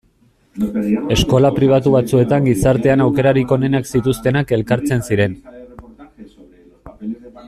[1.15, 5.37] Eskola pribatu batzuetan gizartean aukerarik onenak zituztenak elkartzen ziren.